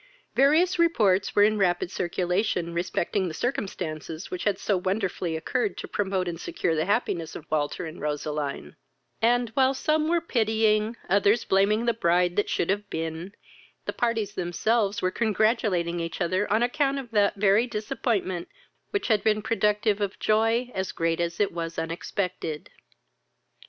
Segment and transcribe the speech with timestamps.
[0.33, 5.87] Various reports were in rapid circulation respecting the circumstances which had so wonderfully concurred to
[5.87, 8.75] promote and secure the happiness of Walter and Roseline;
[9.21, 13.35] and, while some were pitying, others blaming the bride that should have been,
[13.85, 18.47] the parties themselves were congratulating each other on account of that very disappointment
[18.89, 22.71] which had been productive of joy as great as it was unexpected.